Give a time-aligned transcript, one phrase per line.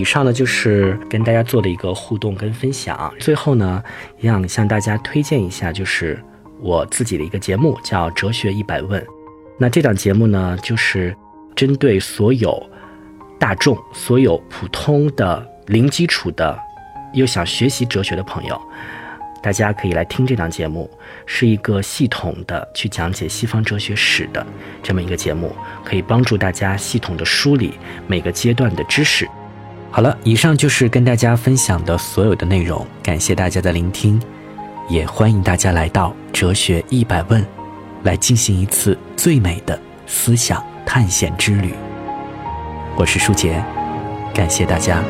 [0.00, 3.12] 以上呢就是跟大家做的一个互动跟分享。
[3.18, 3.84] 最后呢，
[4.18, 6.18] 也想向大家推荐一下，就是
[6.58, 8.98] 我自己的一个节目，叫《哲学一百问》。
[9.58, 11.14] 那这档节目呢，就是
[11.54, 12.66] 针对所有
[13.38, 16.58] 大众、所有普通的零基础的
[17.12, 18.58] 又想学习哲学的朋友，
[19.42, 20.90] 大家可以来听这档节目，
[21.26, 24.46] 是一个系统的去讲解西方哲学史的
[24.82, 25.54] 这么一个节目，
[25.84, 27.74] 可以帮助大家系统的梳理
[28.06, 29.28] 每个阶段的知识。
[29.92, 34.20] 好了，以上就是跟大家分享的所有的内容，感谢大家的聆听，
[34.88, 37.44] 也欢迎大家来到哲学一百问。
[38.02, 41.74] 来进行一次最美的思想探险之旅。
[42.96, 43.62] 我是舒杰，
[44.32, 45.04] 感谢大家。